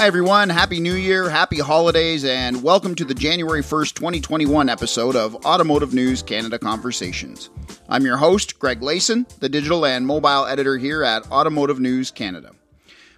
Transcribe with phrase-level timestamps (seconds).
[0.00, 0.48] Hi, everyone.
[0.48, 5.92] Happy New Year, happy holidays, and welcome to the January 1st, 2021 episode of Automotive
[5.92, 7.50] News Canada Conversations.
[7.86, 12.52] I'm your host, Greg Layson, the digital and mobile editor here at Automotive News Canada.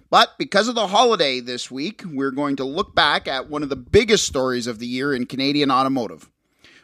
[0.09, 3.69] But because of the holiday this week, we're going to look back at one of
[3.69, 6.29] the biggest stories of the year in Canadian automotive.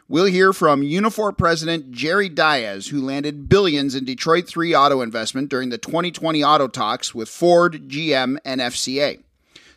[0.08, 5.50] We'll hear from Unifor President Jerry Dias, who landed billions in Detroit 3 auto investment
[5.50, 9.22] during the 2020 auto talks with Ford, GM, and FCA.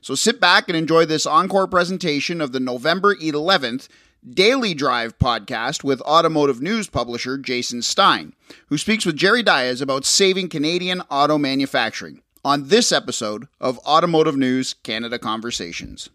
[0.04, 3.88] So sit back and enjoy this encore presentation of the November 11th
[4.30, 8.34] Daily Drive podcast with automotive news publisher Jason Stein,
[8.68, 14.36] who speaks with Jerry Dias about saving Canadian auto manufacturing on this episode of Automotive
[14.36, 16.10] News Canada Conversations.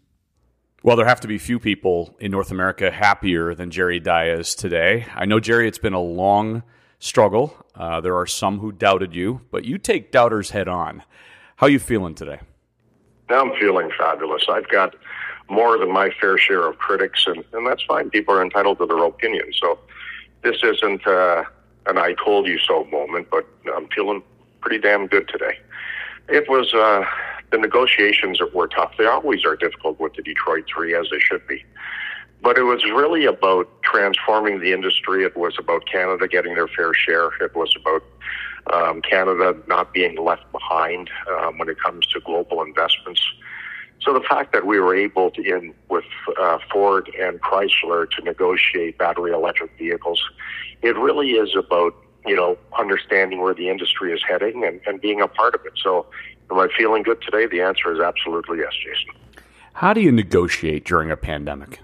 [0.83, 5.07] Well, there have to be few people in North America happier than Jerry Dias today.
[5.15, 6.61] I know, Jerry, it's been a long
[6.99, 7.55] struggle.
[7.73, 11.01] Uh, there are some who doubted you, but you take doubters head on.
[11.55, 12.41] How are you feeling today?
[13.29, 14.43] I'm feeling fabulous.
[14.49, 14.95] I've got
[15.49, 18.09] more than my fair share of critics, and, and that's fine.
[18.09, 19.51] People are entitled to their opinion.
[19.59, 19.79] So
[20.43, 21.43] this isn't uh,
[21.87, 24.21] an I told you so moment, but I'm feeling
[24.61, 25.57] pretty damn good today.
[26.27, 27.03] It was uh,
[27.51, 28.93] the negotiations that were tough.
[28.97, 31.63] They always are difficult with the Detroit Three, as they should be.
[32.41, 35.25] But it was really about transforming the industry.
[35.25, 37.31] It was about Canada getting their fair share.
[37.41, 38.03] It was about
[38.73, 43.21] um, Canada not being left behind um, when it comes to global investments.
[44.01, 46.05] So the fact that we were able to, in with
[46.39, 50.23] uh, Ford and Chrysler, to negotiate battery electric vehicles,
[50.81, 51.93] it really is about
[52.25, 55.73] you know understanding where the industry is heading and, and being a part of it.
[55.81, 56.05] So,
[56.49, 57.45] am I feeling good today?
[57.45, 59.43] The answer is absolutely yes, Jason.
[59.73, 61.79] How do you negotiate during a pandemic?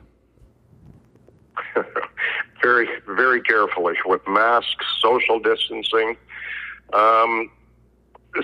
[2.66, 6.18] Very, very carefully with masks, social distancing.
[6.94, 7.52] Um,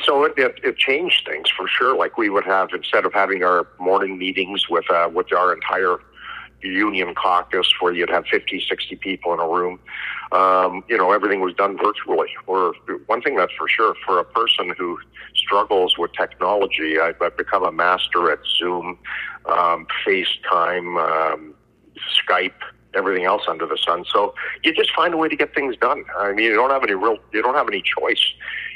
[0.03, 1.97] so it, it, it changed things for sure.
[1.97, 5.97] Like we would have instead of having our morning meetings with uh, with our entire
[6.62, 9.79] union caucus where you'd have 50, 60 people in a room.
[10.31, 12.29] Um, you know, everything was done virtually.
[12.46, 12.73] Or
[13.07, 15.00] one thing that's for sure, for a person who
[15.35, 19.00] struggles with technology, I've, I've become a master at Zoom,
[19.46, 21.56] um, FaceTime, um,
[22.22, 22.62] Skype,
[22.94, 24.06] everything else under the sun.
[24.12, 26.03] So you just find a way to get things done.
[26.18, 28.34] I mean, you don't have any real, you don't have any choice.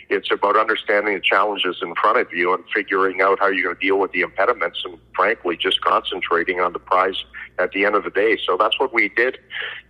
[0.08, 3.76] It's about understanding the challenges in front of you and figuring out how you're going
[3.76, 7.24] to deal with the impediments and frankly just concentrating on the prize
[7.58, 8.38] at the end of the day.
[8.46, 9.40] So that's what we did.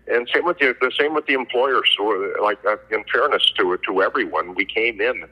[0.08, 1.94] And same with the, the same with the employers.
[1.98, 5.26] So like uh, in fairness to to everyone, we came in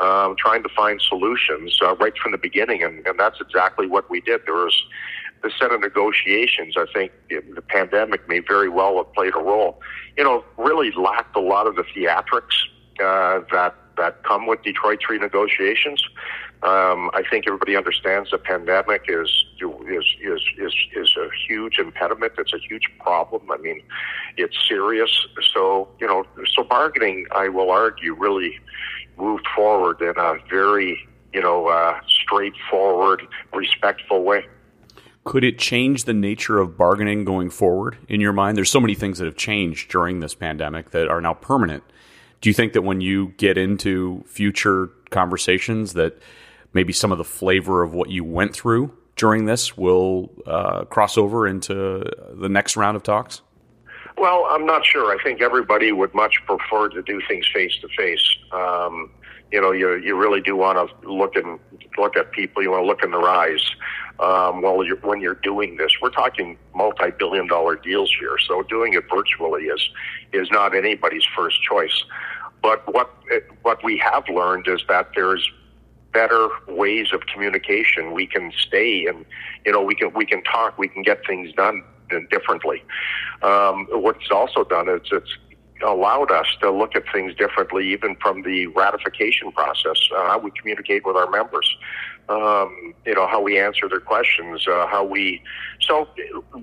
[0.00, 4.08] um, trying to find solutions uh, right from the beginning, and, and that's exactly what
[4.10, 4.40] we did.
[4.46, 4.84] There was
[5.42, 9.80] the set of negotiations, I think the pandemic may very well have played a role.
[10.16, 12.66] You know, really lacked a lot of the theatrics
[13.02, 16.02] uh, that that come with Detroit Three negotiations.
[16.62, 22.34] Um, I think everybody understands the pandemic is is is is is a huge impediment.
[22.36, 23.50] It's a huge problem.
[23.50, 23.82] I mean,
[24.36, 25.26] it's serious.
[25.54, 26.24] So you know,
[26.54, 28.58] so bargaining, I will argue, really
[29.16, 30.98] moved forward in a very
[31.32, 33.22] you know uh, straightforward,
[33.54, 34.44] respectful way.
[35.24, 38.56] Could it change the nature of bargaining going forward in your mind?
[38.56, 41.84] There's so many things that have changed during this pandemic that are now permanent.
[42.40, 46.20] Do you think that when you get into future conversations that
[46.72, 51.18] maybe some of the flavor of what you went through during this will uh, cross
[51.18, 53.42] over into the next round of talks?
[54.16, 55.14] Well, I'm not sure.
[55.14, 58.36] I think everybody would much prefer to do things face to face.
[59.52, 61.58] You know, you you really do want to look and
[61.98, 62.62] look at people.
[62.62, 63.60] You want to look in their eyes
[64.20, 65.92] um, you're, when you're doing this.
[66.00, 69.88] We're talking multi-billion dollar deals here, so doing it virtually is
[70.32, 72.04] is not anybody's first choice.
[72.62, 73.10] But what
[73.62, 75.50] what we have learned is that there's
[76.12, 78.12] better ways of communication.
[78.12, 79.24] We can stay and
[79.64, 80.78] you know we can we can talk.
[80.78, 81.82] We can get things done
[82.30, 82.84] differently.
[83.42, 85.36] Um, what's also done is it's
[85.82, 90.50] allowed us to look at things differently, even from the ratification process, uh, how we
[90.50, 91.76] communicate with our members,
[92.28, 95.42] um, you know, how we answer their questions, uh, how we.
[95.80, 96.08] So,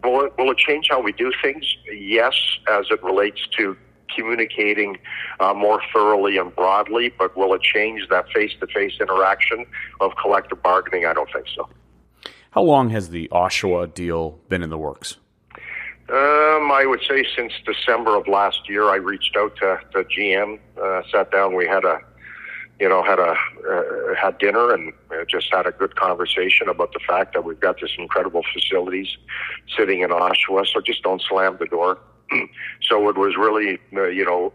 [0.03, 1.65] will it, will it change how we do things?
[1.91, 2.33] Yes,
[2.67, 3.75] as it relates to
[4.15, 4.97] communicating
[5.39, 9.65] uh, more thoroughly and broadly, but will it change that face to face interaction
[9.99, 11.05] of collective bargaining?
[11.05, 11.69] I don't think so.
[12.51, 15.17] How long has the Oshawa deal been in the works?
[16.09, 21.01] Um, I would say since December of last year, I reached out to, GM, uh,
[21.11, 21.99] sat down, we had a,
[22.79, 26.93] you know, had a uh, had dinner and uh, just had a good conversation about
[26.93, 29.17] the fact that we've got this incredible facilities
[29.75, 30.65] sitting in Oshawa.
[30.65, 31.97] So just don't slam the door.
[32.81, 34.53] so it was really, uh, you know,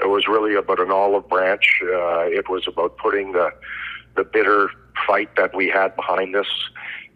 [0.00, 1.80] it was really about an olive branch.
[1.82, 3.50] Uh, it was about putting the
[4.14, 4.68] the bitter
[5.06, 6.46] fight that we had behind us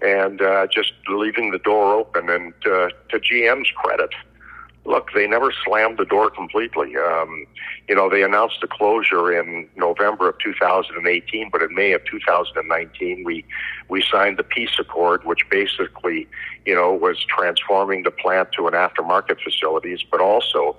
[0.02, 2.28] and uh, just leaving the door open.
[2.28, 4.10] And uh, to GM's credit,
[4.86, 6.96] look, they never slammed the door completely.
[6.96, 7.46] Um,
[7.88, 13.24] you know, they announced the closure in November of 2018, but in May of 2019,
[13.24, 13.44] we
[13.88, 16.26] we signed the peace accord, which basically,
[16.64, 20.76] you know, was transforming the plant to an aftermarket facilities, but also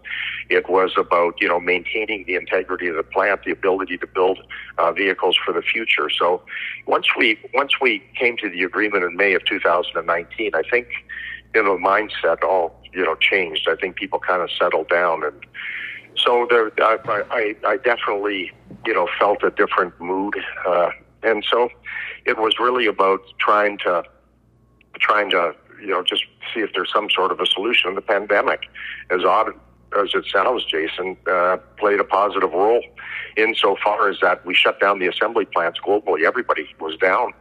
[0.50, 4.40] it was about you know maintaining the integrity of the plant, the ability to build
[4.78, 6.10] uh, vehicles for the future.
[6.10, 6.42] So
[6.86, 10.88] once we once we came to the agreement in May of 2019, I think
[11.58, 13.68] you know mindset all you know changed.
[13.68, 15.44] I think people kind of settled down, and
[16.16, 18.52] so there, I, I, I definitely
[18.86, 20.36] you know felt a different mood,
[20.68, 20.92] uh,
[21.24, 21.70] and so
[22.26, 24.04] it was really about trying to
[25.00, 27.96] trying to you know just see if there's some sort of a solution.
[27.96, 28.68] The pandemic,
[29.10, 29.50] as odd
[30.00, 32.84] as it sounds, Jason, uh, played a positive role
[33.36, 36.24] insofar as that we shut down the assembly plants globally.
[36.24, 37.34] Everybody was down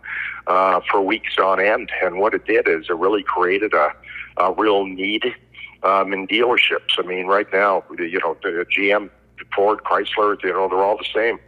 [0.47, 3.93] uh, for weeks on end, and what it did is it really created a,
[4.37, 5.35] a real need
[5.83, 6.99] um, in dealerships.
[6.99, 9.11] I mean, right now, you know, the GM,
[9.55, 11.39] Ford, Chrysler, you know, they're all the same.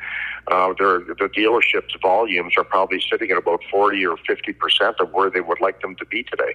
[0.46, 5.30] Uh, the dealerships volumes are probably sitting at about 40 or 50 percent of where
[5.30, 6.54] they would like them to be today.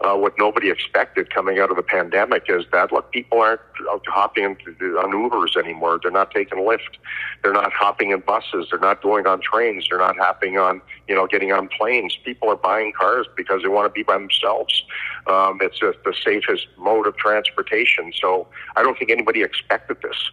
[0.00, 3.60] Uh, what nobody expected coming out of the pandemic is that look, people aren't
[4.06, 6.00] hopping into, on Ubers anymore.
[6.02, 6.98] They're not taking Lyft.
[7.42, 8.68] They're not hopping in buses.
[8.70, 9.86] They're not going on trains.
[9.88, 12.18] They're not hopping on, you know, getting on planes.
[12.24, 14.82] People are buying cars because they want to be by themselves.
[15.28, 18.12] Um, it's a, the safest mode of transportation.
[18.20, 20.30] So I don't think anybody expected this.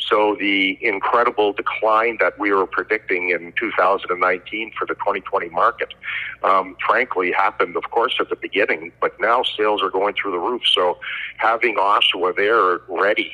[0.00, 5.94] So the incredible decline that we were predicting in 2019 for the 2020 market,
[6.42, 10.38] um, frankly, happened, of course, at the beginning, but now sales are going through the
[10.38, 10.62] roof.
[10.72, 10.98] So
[11.36, 13.30] having Oshawa there ready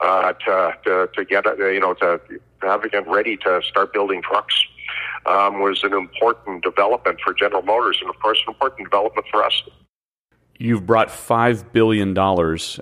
[0.00, 2.20] uh, to, to, to get, uh, you know, to
[2.62, 4.54] having it ready to start building trucks
[5.26, 9.44] um, was an important development for General Motors and, of course, an important development for
[9.44, 9.62] us.
[10.58, 12.16] You've brought $5 billion,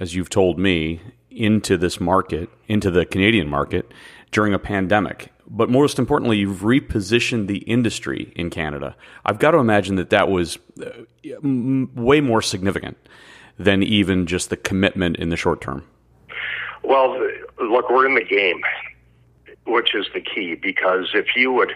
[0.00, 1.00] as you've told me,
[1.38, 3.92] into this market, into the Canadian market
[4.30, 5.32] during a pandemic.
[5.46, 8.94] But most importantly, you've repositioned the industry in Canada.
[9.24, 10.90] I've got to imagine that that was uh,
[11.42, 12.98] way more significant
[13.58, 15.84] than even just the commitment in the short term.
[16.84, 17.18] Well,
[17.60, 18.60] look, we're in the game,
[19.66, 21.72] which is the key, because if you would,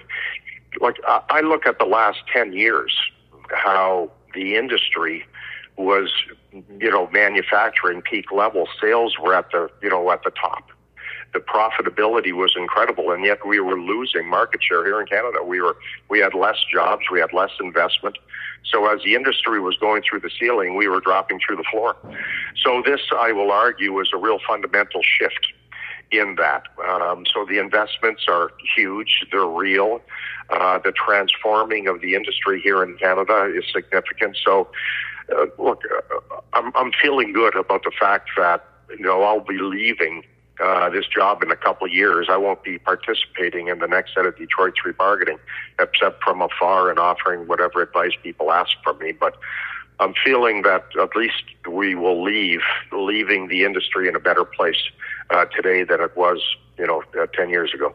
[0.80, 2.96] like, I look at the last 10 years,
[3.50, 5.24] how the industry
[5.76, 6.10] was
[6.78, 8.68] you know, manufacturing peak level.
[8.80, 10.68] Sales were at the, you know, at the top.
[11.32, 15.42] The profitability was incredible, and yet we were losing market share here in Canada.
[15.42, 15.76] We were,
[16.10, 18.18] we had less jobs, we had less investment.
[18.64, 21.96] So as the industry was going through the ceiling, we were dropping through the floor.
[22.62, 25.52] So this, I will argue, is a real fundamental shift
[26.10, 26.64] in that.
[26.86, 30.02] Um, so the investments are huge; they're real.
[30.50, 34.36] Uh, the transforming of the industry here in Canada is significant.
[34.44, 34.68] So
[35.36, 39.58] uh, look, uh, I'm, I'm feeling good about the fact that you know I'll be
[39.58, 40.24] leaving
[40.62, 42.28] uh, this job in a couple of years.
[42.30, 45.38] I won't be participating in the next set of Detroit Three bargaining,
[45.78, 49.12] except from afar and offering whatever advice people ask from me.
[49.12, 49.36] But
[50.00, 52.62] I'm feeling that at least we will leave,
[52.92, 54.90] leaving the industry in a better place
[55.30, 56.40] uh, today than it was,
[56.78, 57.94] you know, uh, 10 years ago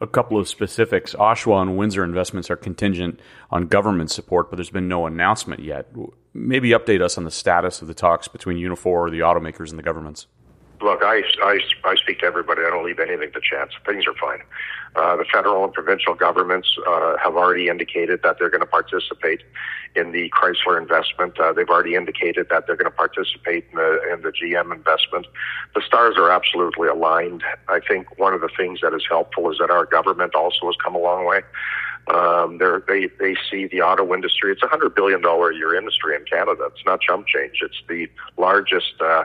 [0.00, 1.14] a couple of specifics.
[1.14, 5.90] Oshawa and Windsor investments are contingent on government support, but there's been no announcement yet.
[6.34, 9.82] Maybe update us on the status of the talks between Unifor, the automakers, and the
[9.82, 10.26] governments.
[10.80, 12.62] Look, I, I, I speak to everybody.
[12.62, 13.72] I don't leave anything to chance.
[13.86, 14.42] Things are fine.
[14.94, 19.42] Uh, the federal and provincial governments uh, have already indicated that they're going to participate
[19.94, 21.38] in the Chrysler investment.
[21.38, 25.26] Uh, they've already indicated that they're going to participate in the, in the GM investment.
[25.74, 27.42] The stars are absolutely aligned.
[27.68, 30.76] I think one of the things that is helpful is that our government also has
[30.82, 31.40] come a long way.
[32.08, 34.52] Um, they they see the auto industry.
[34.52, 36.70] It's a hundred billion dollar a year industry in Canada.
[36.72, 37.58] It's not chump change.
[37.62, 39.24] It's the largest uh,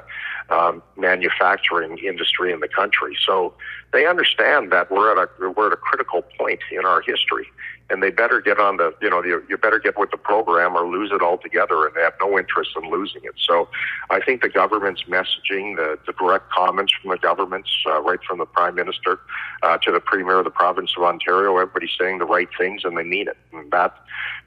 [0.52, 3.18] um, manufacturing industry in the country.
[3.26, 3.54] So
[3.94, 7.48] they understand that we're at a we're at a critical point in our history,
[7.90, 10.86] and they better get on the you know you, better get with the program or
[10.88, 13.34] lose it altogether, and they have no interest in losing it.
[13.38, 13.70] So
[14.10, 18.40] I think the government's messaging, the, the direct comments from the governments, uh, right from
[18.40, 19.20] the prime minister
[19.64, 22.98] uh, to the premier of the province of Ontario, everybody's saying the right things and
[22.98, 23.96] they mean it, and that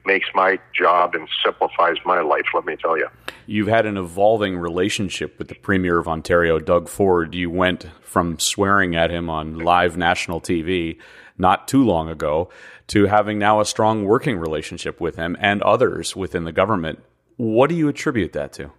[0.05, 2.45] makes my job and simplifies my life.
[2.53, 3.07] Let me tell you.
[3.47, 7.35] You've had an evolving relationship with the Premier of Ontario, Doug Ford.
[7.35, 10.97] You went from swearing at him on live national TV
[11.37, 12.49] not too long ago
[12.87, 16.99] to having now a strong working relationship with him and others within the government.
[17.37, 18.71] What do you attribute that to?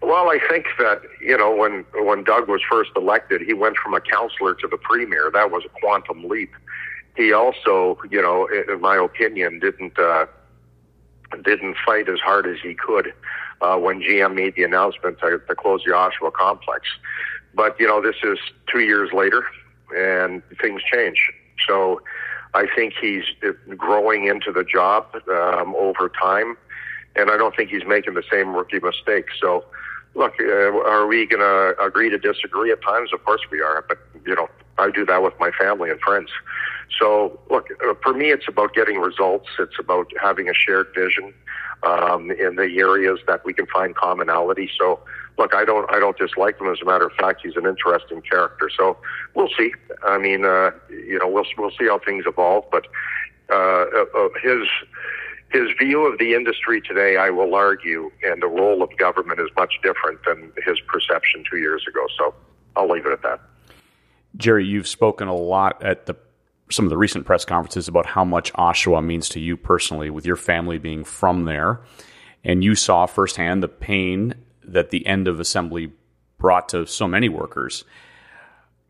[0.00, 3.94] Well, I think that you know when when Doug was first elected, he went from
[3.94, 5.30] a councilor to the premier.
[5.32, 6.50] That was a quantum leap.
[7.16, 10.26] He also, you know, in my opinion, didn't uh,
[11.44, 13.12] didn't fight as hard as he could
[13.60, 16.86] uh, when GM made the announcement to, to close the Oshawa complex.
[17.54, 18.38] But you know, this is
[18.70, 19.44] two years later,
[19.96, 21.32] and things change.
[21.66, 22.00] So
[22.54, 23.24] I think he's
[23.76, 26.56] growing into the job um, over time,
[27.16, 29.34] and I don't think he's making the same rookie mistakes.
[29.40, 29.64] So,
[30.14, 33.12] look, uh, are we going to agree to disagree at times?
[33.12, 34.48] Of course we are, but you know,
[34.82, 36.30] I do that with my family and friends.
[36.98, 39.48] So, look, uh, for me, it's about getting results.
[39.58, 41.32] It's about having a shared vision
[41.82, 44.68] um, in the areas that we can find commonality.
[44.78, 45.00] So,
[45.38, 46.68] look, I don't, I don't dislike him.
[46.70, 48.70] As a matter of fact, he's an interesting character.
[48.76, 48.98] So,
[49.34, 49.72] we'll see.
[50.04, 52.64] I mean, uh, you know, we'll we'll see how things evolve.
[52.70, 52.86] But
[53.50, 54.68] uh, uh, uh, his
[55.50, 59.48] his view of the industry today, I will argue, and the role of government is
[59.56, 62.06] much different than his perception two years ago.
[62.18, 62.34] So,
[62.76, 63.40] I'll leave it at that.
[64.36, 66.16] Jerry, you've spoken a lot at the
[66.70, 70.24] some of the recent press conferences about how much Oshawa means to you personally, with
[70.24, 71.80] your family being from there,
[72.44, 74.34] and you saw firsthand the pain
[74.64, 75.92] that the end of assembly
[76.38, 77.84] brought to so many workers.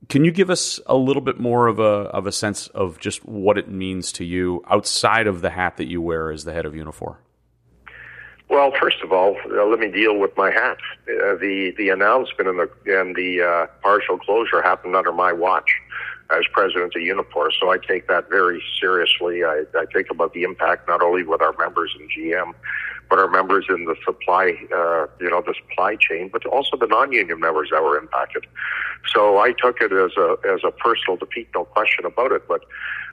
[0.09, 3.25] Can you give us a little bit more of a of a sense of just
[3.25, 6.67] what it means to you outside of the hat that you wear as the head
[6.67, 7.17] of Unifor?
[8.53, 10.77] Well, first of all, uh, let me deal with my hat.
[11.09, 15.71] Uh, the the announcement and the and the uh, partial closure happened under my watch
[16.31, 17.49] as president of Unifor.
[17.59, 19.43] So I take that very seriously.
[19.43, 22.53] I, I think about the impact not only with our members in GM,
[23.09, 26.87] but our members in the supply, uh, you know, the supply chain, but also the
[26.87, 28.45] non-union members that were impacted.
[29.15, 32.47] So I took it as a as a personal defeat, no question about it.
[32.47, 32.67] But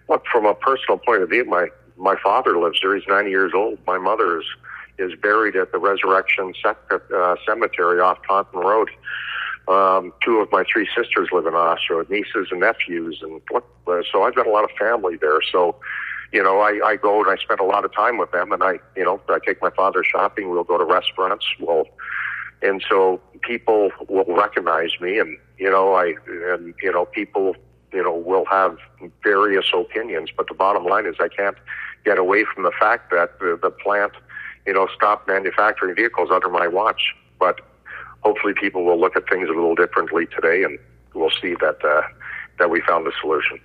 [0.09, 2.93] look, from a personal point of view, my my father lives there.
[2.93, 3.79] He's 90 years old.
[3.87, 4.45] My mother is
[4.99, 8.89] is buried at the Resurrection uh, Cemetery off Taunton Road.
[9.67, 14.23] Um, two of my three sisters live in Oshawa, nieces and nephews, and uh, so
[14.23, 15.41] I've got a lot of family there.
[15.51, 15.75] So,
[16.31, 18.63] you know, I, I go and I spend a lot of time with them, and
[18.63, 20.49] I, you know, I take my father shopping.
[20.49, 21.45] We'll go to restaurants.
[21.59, 21.85] We'll,
[22.63, 26.15] and so people will recognize me, and you know, I,
[26.51, 27.55] and you know, people,
[27.93, 28.75] you know, will have
[29.23, 31.57] various opinions, but the bottom line is I can't
[32.05, 34.13] get away from the fact that the, the plant,
[34.69, 37.59] you know, stop manufacturing vehicles under my watch, but
[38.21, 40.77] hopefully people will look at things a little differently today, and
[41.15, 42.03] we'll see that uh,
[42.59, 43.59] that we found a solution.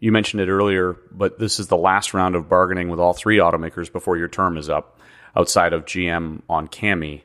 [0.00, 3.36] You mentioned it earlier, but this is the last round of bargaining with all three
[3.36, 4.98] automakers before your term is up,
[5.36, 7.24] outside of GM on CAMI.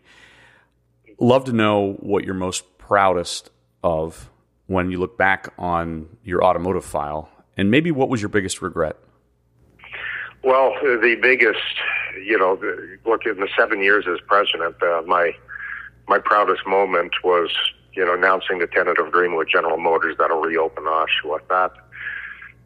[1.17, 3.49] Love to know what you're most proudest
[3.83, 4.29] of
[4.67, 8.95] when you look back on your automotive file, and maybe what was your biggest regret?
[10.43, 11.59] Well, the biggest,
[12.23, 12.59] you know,
[13.05, 15.35] look in the seven years as president, uh, my
[16.07, 17.51] my proudest moment was,
[17.93, 21.39] you know, announcing the tentative agreement with General Motors that'll reopen Oshawa.
[21.49, 21.73] That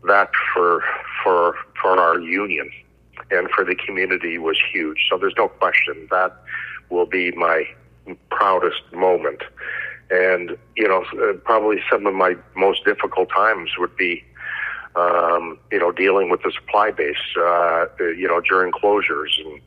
[0.08, 0.84] that for
[1.24, 2.72] for for our union
[3.32, 5.08] and for the community was huge.
[5.10, 6.36] So there's no question that
[6.90, 7.66] will be my
[8.30, 9.42] proudest moment.
[10.12, 14.24] And you know, uh, probably some of my most difficult times would be,
[14.96, 19.62] um, you know, dealing with the supply base, uh, you know, during closures and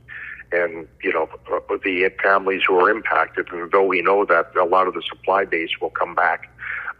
[0.50, 1.28] and you know
[1.68, 3.48] the families who are impacted.
[3.52, 6.50] And though we know that a lot of the supply base will come back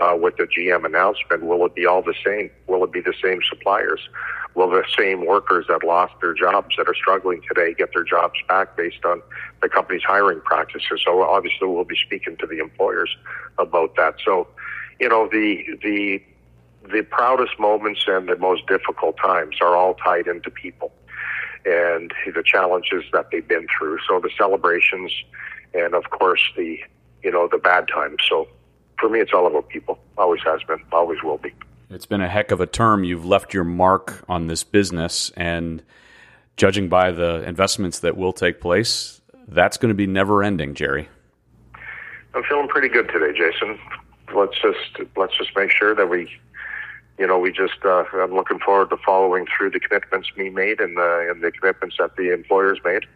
[0.00, 2.50] uh, with the GM announcement, will it be all the same?
[2.66, 4.08] Will it be the same suppliers?
[4.54, 8.35] Will the same workers that lost their jobs that are struggling today get their jobs
[8.49, 9.23] back based on
[9.62, 11.00] the company's hiring practices?
[11.04, 13.16] So obviously, we'll be speaking to the employers
[13.58, 14.16] about that.
[14.25, 14.49] So,
[15.00, 16.23] you know, the the
[16.90, 20.92] the proudest moments and the most difficult times are all tied into people
[21.64, 23.99] and the challenges that they've been through.
[24.09, 25.12] So the celebrations,
[25.75, 26.78] and of course the
[27.23, 28.18] you know the bad times.
[28.28, 28.49] So
[28.99, 29.99] for me, it's all about people.
[30.16, 30.83] Always has been.
[30.92, 31.52] Always will be.
[31.90, 33.04] It's been a heck of a term.
[33.04, 35.83] You've left your mark on this business, and
[36.57, 41.09] judging by the investments that will take place, that's going to be never ending, Jerry.
[42.35, 43.78] I'm feeling pretty good today, Jason.
[44.35, 46.30] Let's just let's just make sure that we
[47.19, 50.81] you know, we just uh, I'm looking forward to following through the commitments we made
[50.81, 53.07] and the and the commitments that the employers made,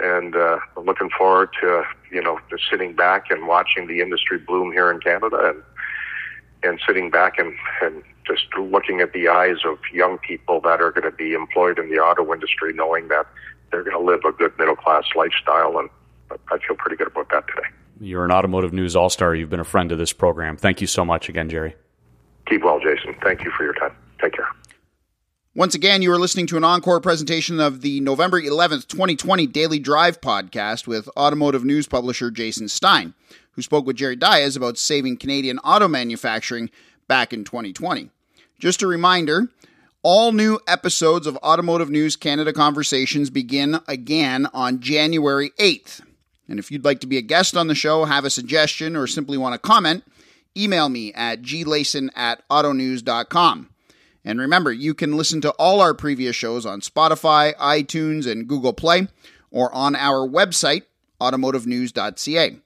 [0.00, 4.38] and uh, I'm looking forward to you know to sitting back and watching the industry
[4.38, 5.62] bloom here in Canada and
[6.62, 10.90] and sitting back and and just looking at the eyes of young people that are
[10.90, 13.26] going to be employed in the auto industry, knowing that
[13.70, 15.90] they're going to live a good middle class lifestyle, and
[16.30, 17.68] I feel pretty good about that today.
[18.00, 19.34] You're an automotive news all star.
[19.34, 20.56] You've been a friend of this program.
[20.56, 21.74] Thank you so much again, Jerry.
[22.46, 23.14] Keep well, Jason.
[23.22, 23.94] Thank you for your time.
[24.20, 24.48] Take care.
[25.56, 29.78] Once again, you are listening to an encore presentation of the November 11th, 2020 Daily
[29.78, 33.14] Drive podcast with automotive news publisher Jason Stein,
[33.52, 36.70] who spoke with Jerry Dias about saving Canadian auto manufacturing
[37.06, 38.10] back in 2020.
[38.58, 39.48] Just a reminder,
[40.02, 46.02] All new episodes of Automotive News Canada Conversations begin again on January 8th.
[46.46, 49.06] And if you'd like to be a guest on the show, have a suggestion, or
[49.06, 50.04] simply want to comment,
[50.56, 53.70] email me at glayson at autonews.com.
[54.24, 58.72] And remember, you can listen to all our previous shows on Spotify, iTunes, and Google
[58.72, 59.08] Play,
[59.50, 60.82] or on our website,
[61.20, 62.56] automotivenews.ca.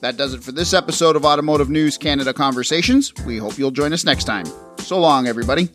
[0.00, 3.12] That does it for this episode of Automotive News Canada Conversations.
[3.26, 4.46] We hope you'll join us next time.
[4.78, 5.68] So long, everybody.